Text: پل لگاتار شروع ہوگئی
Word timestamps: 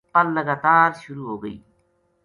پل 0.13 0.27
لگاتار 0.37 0.89
شروع 1.01 1.27
ہوگئی 1.29 1.57